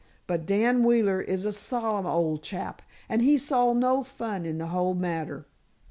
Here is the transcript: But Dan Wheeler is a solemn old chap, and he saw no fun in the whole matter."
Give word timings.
But 0.25 0.47
Dan 0.47 0.83
Wheeler 0.83 1.21
is 1.21 1.45
a 1.45 1.51
solemn 1.51 2.07
old 2.07 2.41
chap, 2.41 2.81
and 3.07 3.21
he 3.21 3.37
saw 3.37 3.71
no 3.73 4.01
fun 4.03 4.47
in 4.47 4.57
the 4.57 4.65
whole 4.73 4.95
matter." 4.95 5.45